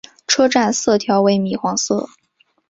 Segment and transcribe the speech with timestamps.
[0.25, 2.09] 车站色调为米黄色。